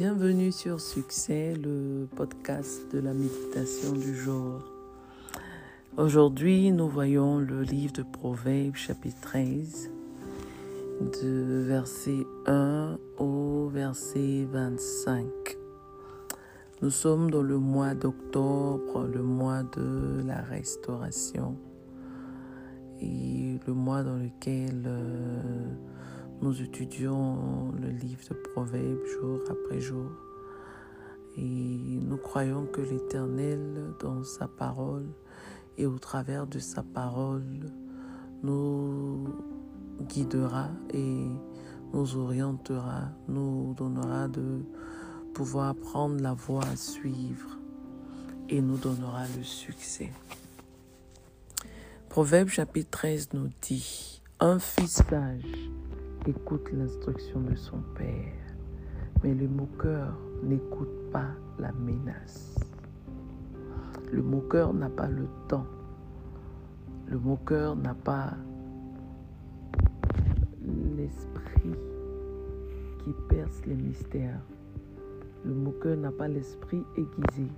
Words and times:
Bienvenue 0.00 0.50
sur 0.50 0.80
Succès, 0.80 1.52
le 1.62 2.08
podcast 2.16 2.90
de 2.90 3.00
la 3.00 3.12
méditation 3.12 3.92
du 3.92 4.16
jour. 4.16 4.64
Aujourd'hui, 5.98 6.72
nous 6.72 6.88
voyons 6.88 7.38
le 7.38 7.60
livre 7.60 7.92
de 7.92 8.02
Proverbes 8.02 8.76
chapitre 8.76 9.20
13, 9.20 9.90
de 11.22 11.64
verset 11.66 12.26
1 12.46 12.98
au 13.18 13.68
verset 13.68 14.46
25. 14.50 15.26
Nous 16.80 16.90
sommes 16.90 17.30
dans 17.30 17.42
le 17.42 17.58
mois 17.58 17.92
d'octobre, 17.92 19.06
le 19.06 19.22
mois 19.22 19.64
de 19.64 20.22
la 20.26 20.40
restauration 20.40 21.58
et 23.02 23.60
le 23.66 23.74
mois 23.74 24.02
dans 24.02 24.16
lequel 24.16 24.82
euh, 24.86 25.74
nous 26.42 26.62
étudions 26.62 27.72
le 27.80 27.88
livre 27.88 28.22
de 28.30 28.34
Proverbes 28.34 29.04
jour 29.20 29.40
après 29.50 29.80
jour. 29.80 30.10
Et 31.36 32.00
nous 32.02 32.16
croyons 32.16 32.66
que 32.66 32.80
l'Éternel, 32.80 33.94
dans 34.00 34.24
sa 34.24 34.48
parole 34.48 35.06
et 35.76 35.86
au 35.86 35.98
travers 35.98 36.46
de 36.46 36.58
sa 36.58 36.82
parole, 36.82 37.70
nous 38.42 39.28
guidera 40.08 40.68
et 40.94 41.26
nous 41.92 42.16
orientera, 42.16 43.10
nous 43.28 43.74
donnera 43.74 44.28
de 44.28 44.62
pouvoir 45.34 45.74
prendre 45.74 46.20
la 46.22 46.32
voie 46.32 46.64
à 46.64 46.76
suivre 46.76 47.58
et 48.48 48.60
nous 48.62 48.78
donnera 48.78 49.24
le 49.36 49.44
succès. 49.44 50.10
Proverbe 52.08 52.48
chapitre 52.48 52.90
13 52.90 53.28
nous 53.34 53.50
dit, 53.60 54.22
un 54.40 54.58
fils 54.58 55.02
sage 55.08 55.70
écoute 56.26 56.70
l'instruction 56.72 57.40
de 57.40 57.54
son 57.54 57.78
père, 57.94 58.32
mais 59.22 59.34
le 59.34 59.48
moqueur 59.48 60.16
n'écoute 60.42 61.10
pas 61.12 61.30
la 61.58 61.72
menace. 61.72 62.56
Le 64.12 64.22
moqueur 64.22 64.74
n'a 64.74 64.90
pas 64.90 65.08
le 65.08 65.26
temps. 65.48 65.66
Le 67.06 67.18
moqueur 67.18 67.76
n'a 67.76 67.94
pas 67.94 68.34
l'esprit 70.96 71.74
qui 73.04 73.14
perce 73.28 73.64
les 73.66 73.76
mystères. 73.76 74.40
Le 75.44 75.54
moqueur 75.54 75.96
n'a 75.96 76.12
pas 76.12 76.28
l'esprit 76.28 76.84
aiguisé 76.96 77.50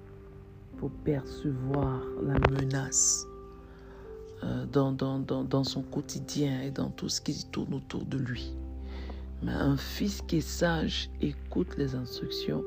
pour 0.79 0.91
percevoir 1.05 2.01
la 2.23 2.39
menace 2.51 3.27
dans, 4.73 4.93
dans, 4.93 5.65
son 5.65 5.83
quotidien 5.83 6.63
et 6.63 6.71
dans 6.71 6.91
tout 6.91 7.09
ce 7.09 7.21
qui 7.21 7.45
tourne 7.51 7.75
autour 7.75 8.05
de 8.05 8.19
lui. 8.19 8.55
Mais 9.43 9.53
un 9.53 9.77
fils 9.77 10.23
qui 10.23 10.37
est 10.37 10.41
sage 10.41 11.11
écoute 11.21 11.77
les 11.77 11.95
instructions, 11.95 12.63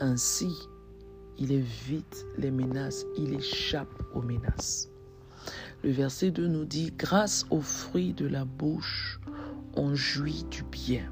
ainsi 0.00 0.50
il 1.38 1.52
évite 1.52 2.26
les 2.38 2.50
menaces, 2.50 3.04
il 3.18 3.34
échappe 3.34 4.02
aux 4.14 4.22
menaces. 4.22 4.88
Le 5.84 5.90
verset 5.90 6.30
2 6.30 6.46
nous 6.46 6.64
dit, 6.64 6.92
grâce 6.96 7.44
aux 7.50 7.60
fruits 7.60 8.14
de 8.14 8.26
la 8.26 8.44
bouche, 8.44 9.20
on 9.74 9.94
jouit 9.94 10.44
du 10.50 10.62
bien. 10.64 11.10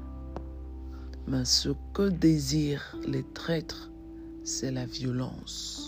Mais 1.27 1.45
ce 1.45 1.69
que 1.93 2.09
désirent 2.09 2.97
les 3.07 3.23
traîtres, 3.23 3.91
c'est 4.43 4.71
la 4.71 4.85
violence. 4.85 5.84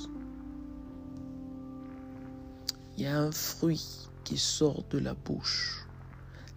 Il 2.98 3.04
y 3.04 3.06
a 3.06 3.20
un 3.20 3.32
fruit 3.32 4.10
qui 4.24 4.40
sort 4.40 4.84
de 4.90 4.98
la 4.98 5.14
bouche, 5.14 5.86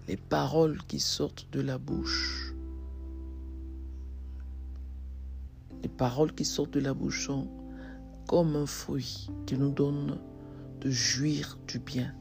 les 0.08 0.16
paroles 0.16 0.78
qui 0.88 0.98
sortent 0.98 1.46
de 1.52 1.60
la 1.60 1.76
bouche. 1.76 2.54
Les 5.82 5.90
paroles 5.90 6.32
qui 6.34 6.46
sortent 6.46 6.72
de 6.72 6.80
la 6.80 6.94
bouche 6.94 7.26
sont 7.26 7.46
comme 8.26 8.56
un 8.56 8.64
fruit 8.64 9.28
qui 9.44 9.58
nous 9.58 9.70
donne 9.70 10.18
de 10.80 10.90
jouir 10.90 11.58
du 11.68 11.78
bien. 11.78 12.14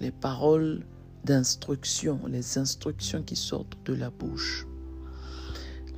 Les 0.00 0.10
paroles 0.10 0.84
d'instruction, 1.24 2.20
les 2.26 2.58
instructions 2.58 3.22
qui 3.22 3.36
sortent 3.36 3.78
de 3.84 3.94
la 3.94 4.10
bouche. 4.10 4.66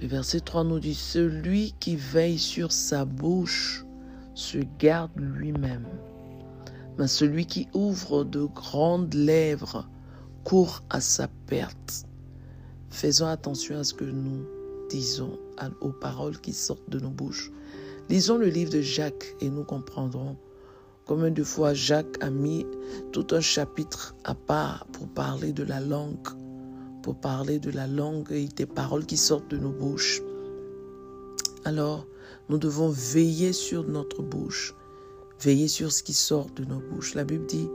Le 0.02 0.06
verset 0.06 0.40
3 0.40 0.64
nous 0.64 0.80
dit, 0.80 0.94
Celui 0.94 1.72
qui 1.80 1.96
veille 1.96 2.38
sur 2.38 2.72
sa 2.72 3.06
bouche 3.06 3.86
se 4.34 4.58
garde 4.78 5.10
lui-même, 5.16 5.86
mais 6.98 7.06
celui 7.06 7.46
qui 7.46 7.68
ouvre 7.74 8.24
de 8.24 8.44
grandes 8.44 9.14
lèvres 9.14 9.88
court 10.44 10.82
à 10.90 11.00
sa 11.00 11.28
perte. 11.46 12.04
Faisons 12.90 13.26
attention 13.26 13.78
à 13.78 13.84
ce 13.84 13.94
que 13.94 14.04
nous 14.04 14.44
disons, 14.90 15.38
aux 15.80 15.92
paroles 15.92 16.40
qui 16.40 16.52
sortent 16.52 16.88
de 16.88 16.98
nos 16.98 17.10
bouches. 17.10 17.52
Lisons 18.08 18.38
le 18.38 18.48
livre 18.48 18.72
de 18.72 18.80
Jacques 18.80 19.34
et 19.40 19.50
nous 19.50 19.64
comprendrons 19.64 20.36
Combien 21.08 21.30
de 21.30 21.42
fois 21.42 21.72
Jacques 21.72 22.22
a 22.22 22.28
mis 22.28 22.66
tout 23.12 23.26
un 23.30 23.40
chapitre 23.40 24.14
à 24.24 24.34
part 24.34 24.86
pour 24.92 25.08
parler 25.08 25.54
de 25.54 25.62
la 25.62 25.80
langue, 25.80 26.28
pour 27.02 27.18
parler 27.18 27.58
de 27.58 27.70
la 27.70 27.86
langue 27.86 28.30
et 28.30 28.46
des 28.48 28.66
paroles 28.66 29.06
qui 29.06 29.16
sortent 29.16 29.50
de 29.50 29.56
nos 29.56 29.70
bouches. 29.70 30.20
Alors, 31.64 32.06
nous 32.50 32.58
devons 32.58 32.90
veiller 32.90 33.54
sur 33.54 33.84
notre 33.84 34.22
bouche, 34.22 34.74
veiller 35.40 35.68
sur 35.68 35.92
ce 35.92 36.02
qui 36.02 36.14
sort 36.14 36.50
de 36.56 36.64
nos 36.64 36.80
bouches. 36.80 37.14
La 37.14 37.24
Bible 37.24 37.46
dit, 37.46 37.68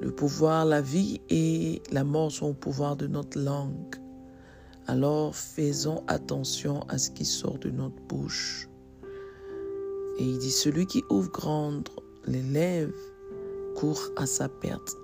le 0.00 0.10
pouvoir, 0.10 0.64
la 0.64 0.80
vie 0.80 1.20
et 1.30 1.82
la 1.92 2.04
mort 2.04 2.32
sont 2.32 2.48
au 2.48 2.54
pouvoir 2.54 2.96
de 2.96 3.06
notre 3.06 3.38
langue. 3.38 3.96
Alors, 4.86 5.34
faisons 5.34 6.02
attention 6.08 6.82
à 6.88 6.98
ce 6.98 7.10
qui 7.10 7.24
sort 7.24 7.58
de 7.58 7.70
notre 7.70 8.00
bouche. 8.08 8.68
Et 10.18 10.24
il 10.24 10.38
dit, 10.38 10.50
celui 10.50 10.86
qui 10.86 11.02
ouvre 11.10 11.30
grande 11.30 11.88
l'élève 12.26 12.92
court 13.74 14.10
à 14.16 14.26
sa 14.26 14.48
perte. 14.48 14.96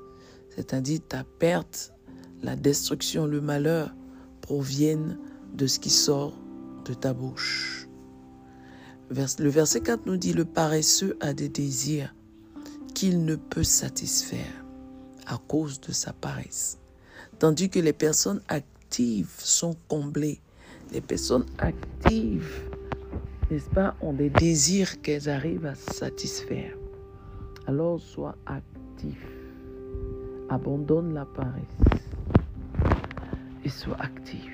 C'est-à-dire 0.54 1.00
ta 1.08 1.24
perte, 1.24 1.92
la 2.42 2.56
destruction, 2.56 3.26
le 3.26 3.40
malheur 3.40 3.94
proviennent 4.40 5.18
de 5.54 5.66
ce 5.66 5.78
qui 5.78 5.90
sort 5.90 6.34
de 6.84 6.94
ta 6.94 7.12
bouche. 7.12 7.69
Le 9.12 9.48
verset 9.48 9.80
4 9.80 10.06
nous 10.06 10.16
dit, 10.16 10.32
le 10.32 10.44
paresseux 10.44 11.16
a 11.20 11.32
des 11.32 11.48
désirs 11.48 12.14
qu'il 12.94 13.24
ne 13.24 13.34
peut 13.34 13.64
satisfaire 13.64 14.64
à 15.26 15.36
cause 15.48 15.80
de 15.80 15.90
sa 15.90 16.12
paresse. 16.12 16.78
Tandis 17.40 17.70
que 17.70 17.80
les 17.80 17.92
personnes 17.92 18.40
actives 18.46 19.32
sont 19.38 19.74
comblées. 19.88 20.40
Les 20.92 21.00
personnes 21.00 21.46
actives, 21.58 22.62
n'est-ce 23.50 23.68
pas, 23.70 23.96
ont 24.00 24.12
des 24.12 24.30
désirs 24.30 25.02
qu'elles 25.02 25.28
arrivent 25.28 25.66
à 25.66 25.74
satisfaire. 25.74 26.76
Alors 27.66 28.00
sois 28.00 28.36
actif. 28.46 29.18
Abandonne 30.50 31.14
la 31.14 31.24
paresse 31.24 32.04
et 33.64 33.68
sois 33.68 34.00
actif. 34.00 34.52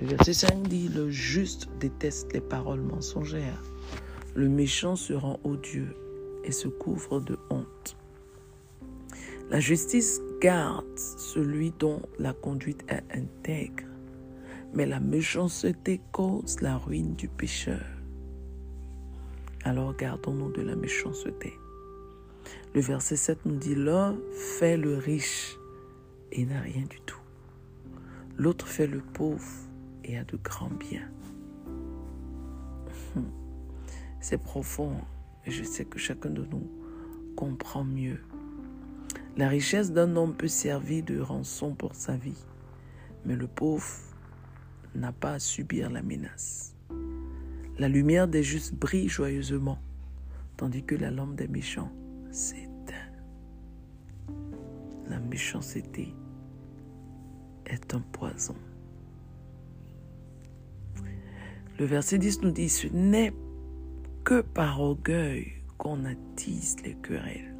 Le 0.00 0.06
verset 0.06 0.32
5 0.32 0.66
dit, 0.66 0.88
le 0.88 1.10
juste 1.10 1.68
déteste 1.78 2.32
les 2.32 2.40
paroles 2.40 2.80
mensongères. 2.80 3.62
Le 4.34 4.48
méchant 4.48 4.96
se 4.96 5.12
rend 5.12 5.38
odieux 5.44 5.94
et 6.44 6.52
se 6.52 6.68
couvre 6.68 7.20
de 7.20 7.38
honte. 7.50 7.96
La 9.50 9.60
justice 9.60 10.20
garde 10.40 10.98
celui 10.98 11.72
dont 11.78 12.00
la 12.18 12.32
conduite 12.32 12.84
est 12.88 13.04
intègre, 13.14 13.84
mais 14.72 14.86
la 14.86 15.00
méchanceté 15.00 16.00
cause 16.12 16.60
la 16.62 16.78
ruine 16.78 17.14
du 17.14 17.28
pécheur. 17.28 17.84
Alors 19.64 19.94
gardons-nous 19.94 20.50
de 20.52 20.62
la 20.62 20.74
méchanceté. 20.74 21.52
Le 22.74 22.80
verset 22.80 23.16
7 23.16 23.44
nous 23.44 23.56
dit, 23.56 23.74
l'un 23.74 24.16
fait 24.32 24.78
le 24.78 24.96
riche 24.96 25.58
et 26.32 26.46
n'a 26.46 26.60
rien 26.60 26.86
du 26.88 27.00
tout. 27.02 27.20
L'autre 28.38 28.66
fait 28.66 28.86
le 28.86 29.00
pauvre 29.00 29.44
et 30.04 30.16
a 30.16 30.24
de 30.24 30.38
grands 30.38 30.70
biens. 30.70 31.08
Hmm. 33.14 33.41
C'est 34.22 34.38
profond 34.38 34.92
et 35.44 35.50
je 35.50 35.64
sais 35.64 35.84
que 35.84 35.98
chacun 35.98 36.30
de 36.30 36.44
nous 36.44 36.70
comprend 37.34 37.82
mieux. 37.82 38.20
La 39.36 39.48
richesse 39.48 39.90
d'un 39.90 40.14
homme 40.14 40.36
peut 40.36 40.46
servir 40.46 41.02
de 41.02 41.18
rançon 41.18 41.74
pour 41.74 41.96
sa 41.96 42.16
vie, 42.16 42.46
mais 43.26 43.34
le 43.34 43.48
pauvre 43.48 43.84
n'a 44.94 45.10
pas 45.10 45.32
à 45.32 45.38
subir 45.40 45.90
la 45.90 46.02
menace. 46.02 46.76
La 47.78 47.88
lumière 47.88 48.28
des 48.28 48.44
justes 48.44 48.74
brille 48.76 49.08
joyeusement, 49.08 49.80
tandis 50.56 50.84
que 50.84 50.94
la 50.94 51.10
lampe 51.10 51.34
des 51.34 51.48
méchants 51.48 51.90
s'éteint. 52.30 52.68
La 55.08 55.18
méchanceté 55.18 56.14
est 57.66 57.92
un 57.92 58.00
poison. 58.12 58.54
Le 61.80 61.86
verset 61.86 62.18
10 62.18 62.42
nous 62.42 62.52
dit, 62.52 62.68
ce 62.68 62.86
n'est 62.86 63.32
que 64.24 64.40
par 64.40 64.80
orgueil 64.80 65.52
qu'on 65.78 66.04
attise 66.04 66.76
les 66.84 66.94
querelles. 66.94 67.54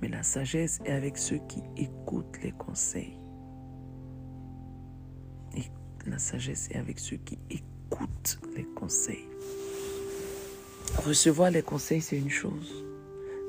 Mais 0.00 0.08
la 0.08 0.22
sagesse 0.22 0.80
est 0.84 0.92
avec 0.92 1.16
ceux 1.16 1.40
qui 1.48 1.62
écoutent 1.76 2.38
les 2.42 2.52
conseils. 2.52 3.16
La 6.06 6.18
sagesse 6.18 6.68
est 6.70 6.76
avec 6.76 7.00
ceux 7.00 7.16
qui 7.16 7.36
écoutent 7.50 7.76
écoute 7.90 8.38
les 8.56 8.64
conseils. 8.64 9.28
Recevoir 11.04 11.50
les 11.50 11.62
conseils, 11.62 12.00
c'est 12.00 12.18
une 12.18 12.30
chose, 12.30 12.84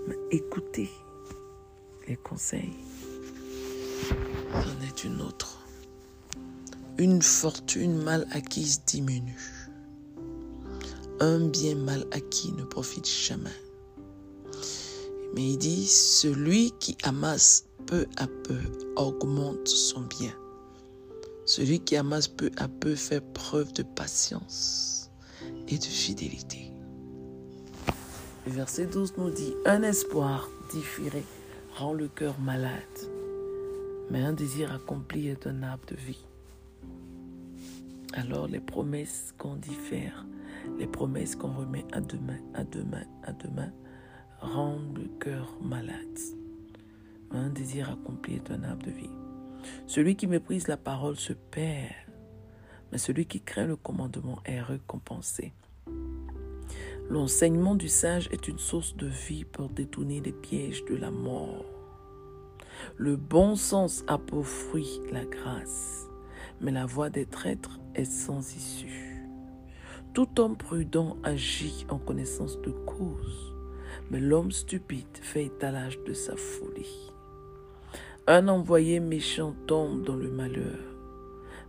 mais 0.07 0.15
écouter 0.31 0.89
les 2.07 2.17
conseils, 2.17 2.75
c'en 4.51 4.87
est 4.87 5.03
une 5.03 5.21
autre. 5.21 5.59
Une 6.97 7.21
fortune 7.21 7.95
mal 8.01 8.27
acquise 8.31 8.83
diminue. 8.85 9.56
Un 11.19 11.47
bien 11.47 11.75
mal 11.75 12.05
acquis 12.11 12.51
ne 12.51 12.63
profite 12.63 13.07
jamais. 13.07 13.49
Mais 15.33 15.53
il 15.53 15.57
dit, 15.57 15.87
celui 15.87 16.71
qui 16.79 16.95
amasse 17.03 17.65
peu 17.87 18.05
à 18.17 18.27
peu 18.27 18.59
augmente 18.95 19.67
son 19.67 20.01
bien. 20.01 20.33
Celui 21.45 21.79
qui 21.79 21.95
amasse 21.95 22.27
peu 22.27 22.51
à 22.57 22.67
peu 22.67 22.93
fait 22.93 23.21
preuve 23.33 23.73
de 23.73 23.81
patience 23.81 25.09
et 25.67 25.79
de 25.79 25.83
fidélité. 25.83 26.71
Le 28.45 28.51
verset 28.51 28.85
12 28.85 29.13
nous 29.17 29.31
dit, 29.31 29.55
un 29.65 29.81
espoir 29.81 30.47
différé 30.71 31.23
rend 31.75 31.93
le 31.93 32.07
cœur 32.07 32.39
malade, 32.39 32.71
mais 34.11 34.21
un 34.21 34.33
désir 34.33 34.71
accompli 34.71 35.29
est 35.29 35.47
un 35.47 35.63
arbre 35.63 35.85
de 35.87 35.95
vie. 35.95 36.26
Alors 38.17 38.47
les 38.47 38.59
promesses 38.59 39.31
qu'on 39.37 39.57
diffère, 39.57 40.25
les 40.79 40.87
promesses 40.87 41.35
qu'on 41.35 41.53
remet 41.53 41.85
à 41.91 42.01
demain, 42.01 42.39
à 42.55 42.63
demain, 42.63 43.03
à 43.21 43.31
demain, 43.31 43.71
rendent 44.39 44.97
le 44.97 45.07
cœur 45.19 45.55
malade. 45.61 46.17
Un 47.29 47.49
désir 47.49 47.91
accompli 47.91 48.33
est 48.33 48.49
un 48.49 48.63
arbre 48.63 48.87
de 48.87 48.91
vie. 48.91 49.11
Celui 49.85 50.15
qui 50.15 50.25
méprise 50.25 50.67
la 50.67 50.77
parole 50.77 51.15
se 51.15 51.33
perd, 51.33 51.93
mais 52.91 52.97
celui 52.97 53.27
qui 53.27 53.39
craint 53.39 53.67
le 53.67 53.75
commandement 53.75 54.39
est 54.45 54.61
récompensé. 54.61 55.53
L'enseignement 57.11 57.75
du 57.75 57.87
sage 57.87 58.29
est 58.31 58.47
une 58.47 58.59
source 58.59 58.95
de 58.95 59.07
vie 59.07 59.45
pour 59.45 59.69
détourner 59.69 60.21
les 60.21 60.33
pièges 60.33 60.83
de 60.85 60.95
la 60.95 61.11
mort. 61.11 61.65
Le 62.95 63.15
bon 63.15 63.55
sens 63.55 64.03
a 64.07 64.17
pour 64.17 64.47
fruit 64.47 65.01
la 65.11 65.23
grâce, 65.23 66.07
mais 66.61 66.71
la 66.71 66.87
voie 66.87 67.11
des 67.11 67.27
traîtres 67.27 67.79
est 67.97 68.05
sans 68.05 68.55
issue. 68.55 69.25
Tout 70.13 70.39
homme 70.39 70.57
prudent 70.57 71.17
agit 71.23 71.85
en 71.89 71.97
connaissance 71.97 72.61
de 72.61 72.71
cause, 72.71 73.53
mais 74.09 74.19
l'homme 74.19 74.51
stupide 74.51 75.05
fait 75.21 75.45
étalage 75.45 75.99
de 76.05 76.13
sa 76.13 76.35
folie. 76.35 77.11
Un 78.25 78.47
envoyé 78.47 78.99
méchant 78.99 79.53
tombe 79.67 80.03
dans 80.03 80.15
le 80.15 80.29
malheur, 80.29 80.79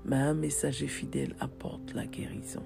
mais 0.04 0.16
un 0.16 0.34
messager 0.34 0.88
fidèle 0.88 1.34
apporte 1.40 1.94
la 1.94 2.06
guérison. 2.06 2.64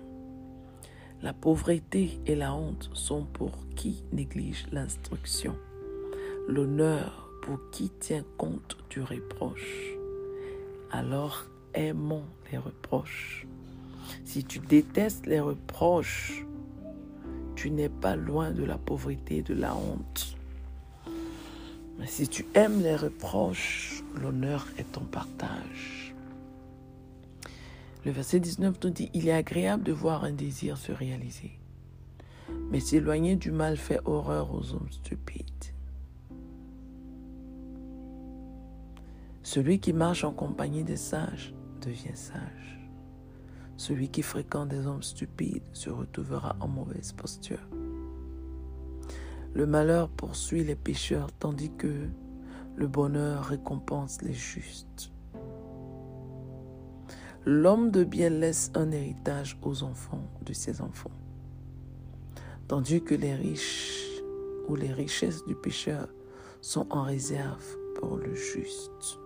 La 1.22 1.32
pauvreté 1.32 2.20
et 2.26 2.34
la 2.34 2.54
honte 2.54 2.90
sont 2.94 3.24
pour 3.24 3.52
qui 3.76 4.04
néglige 4.12 4.66
l'instruction. 4.72 5.56
L'honneur 6.48 7.30
pour 7.42 7.58
qui 7.70 7.90
tient 7.90 8.24
compte 8.36 8.76
du 8.90 9.00
reproche. 9.02 9.94
Alors 10.90 11.44
aimons 11.74 12.24
les 12.50 12.58
reproches. 12.58 13.46
Si 14.24 14.44
tu 14.44 14.58
détestes 14.58 15.26
les 15.26 15.40
reproches, 15.40 16.44
tu 17.54 17.70
n'es 17.70 17.88
pas 17.88 18.16
loin 18.16 18.50
de 18.50 18.64
la 18.64 18.78
pauvreté 18.78 19.38
et 19.38 19.42
de 19.42 19.54
la 19.54 19.74
honte. 19.76 20.36
Mais 21.98 22.06
si 22.06 22.26
tu 22.26 22.46
aimes 22.54 22.82
les 22.82 22.96
reproches, 22.96 24.02
l'honneur 24.20 24.66
est 24.78 24.92
ton 24.92 25.04
partage. 25.04 26.14
Le 28.04 28.10
verset 28.10 28.40
19 28.40 28.78
nous 28.82 28.90
dit, 28.90 29.10
il 29.14 29.28
est 29.28 29.32
agréable 29.32 29.84
de 29.84 29.92
voir 29.92 30.24
un 30.24 30.32
désir 30.32 30.76
se 30.76 30.90
réaliser, 30.90 31.52
mais 32.70 32.80
s'éloigner 32.80 33.36
du 33.36 33.52
mal 33.52 33.76
fait 33.76 34.00
horreur 34.04 34.52
aux 34.52 34.72
hommes 34.72 34.90
stupides. 34.90 35.46
Celui 39.44 39.78
qui 39.78 39.92
marche 39.92 40.24
en 40.24 40.32
compagnie 40.32 40.82
des 40.82 40.96
sages 40.96 41.54
devient 41.80 42.16
sage. 42.16 42.81
Celui 43.82 44.10
qui 44.10 44.22
fréquente 44.22 44.68
des 44.68 44.86
hommes 44.86 45.02
stupides 45.02 45.68
se 45.72 45.90
retrouvera 45.90 46.54
en 46.60 46.68
mauvaise 46.68 47.12
posture. 47.14 47.58
Le 49.54 49.66
malheur 49.66 50.08
poursuit 50.08 50.62
les 50.62 50.76
pécheurs 50.76 51.32
tandis 51.32 51.72
que 51.76 52.06
le 52.76 52.86
bonheur 52.86 53.42
récompense 53.42 54.22
les 54.22 54.34
justes. 54.34 55.10
L'homme 57.44 57.90
de 57.90 58.04
bien 58.04 58.30
laisse 58.30 58.70
un 58.76 58.92
héritage 58.92 59.58
aux 59.62 59.82
enfants 59.82 60.30
de 60.46 60.52
ses 60.52 60.80
enfants, 60.80 61.18
tandis 62.68 63.02
que 63.02 63.16
les 63.16 63.34
riches 63.34 64.22
ou 64.68 64.76
les 64.76 64.92
richesses 64.92 65.44
du 65.46 65.56
pécheur 65.56 66.06
sont 66.60 66.86
en 66.90 67.02
réserve 67.02 67.66
pour 67.96 68.16
le 68.16 68.32
juste. 68.32 69.18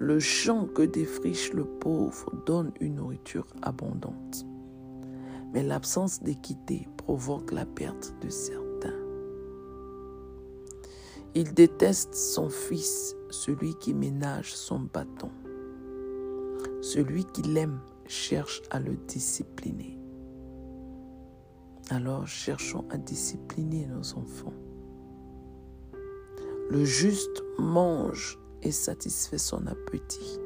Le 0.00 0.20
champ 0.20 0.66
que 0.66 0.82
défriche 0.82 1.52
le 1.52 1.64
pauvre 1.64 2.32
donne 2.46 2.72
une 2.80 2.96
nourriture 2.96 3.46
abondante, 3.62 4.46
mais 5.52 5.64
l'absence 5.64 6.22
d'équité 6.22 6.86
provoque 6.96 7.50
la 7.50 7.66
perte 7.66 8.14
de 8.22 8.28
certains. 8.28 8.94
Il 11.34 11.52
déteste 11.52 12.14
son 12.14 12.48
fils, 12.48 13.16
celui 13.30 13.74
qui 13.74 13.92
ménage 13.92 14.54
son 14.54 14.80
bâton. 14.80 15.30
Celui 16.80 17.24
qui 17.24 17.42
l'aime 17.42 17.80
cherche 18.06 18.62
à 18.70 18.78
le 18.78 18.94
discipliner. 19.08 19.98
Alors 21.90 22.26
cherchons 22.26 22.84
à 22.90 22.98
discipliner 22.98 23.86
nos 23.86 24.14
enfants. 24.16 24.54
Le 26.70 26.84
juste 26.84 27.42
mange 27.58 28.38
et 28.62 28.72
satisfait 28.72 29.38
son 29.38 29.66
appétit, 29.66 30.38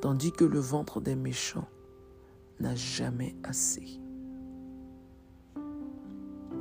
tandis 0.00 0.32
que 0.32 0.44
le 0.44 0.58
ventre 0.58 1.00
des 1.00 1.16
méchants 1.16 1.68
n'a 2.60 2.74
jamais 2.74 3.34
assez. 3.42 4.00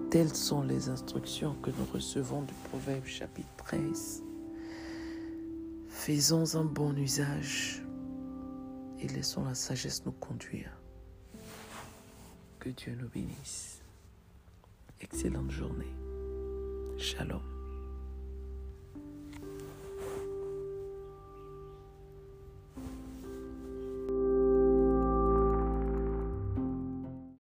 Telles 0.09 0.35
sont 0.35 0.61
les 0.61 0.89
instructions 0.89 1.55
que 1.61 1.71
nous 1.71 1.85
recevons 1.93 2.41
du 2.43 2.53
Proverbe 2.69 3.05
chapitre 3.05 3.49
13. 3.57 4.23
Faisons 5.89 6.55
un 6.55 6.63
bon 6.63 6.95
usage 6.97 7.83
et 8.99 9.07
laissons 9.07 9.43
la 9.45 9.55
sagesse 9.55 10.05
nous 10.05 10.13
conduire. 10.13 10.71
Que 12.59 12.69
Dieu 12.69 12.95
nous 12.99 13.09
bénisse. 13.09 13.81
Excellente 15.01 15.51
journée. 15.51 15.93
Shalom. 16.97 17.54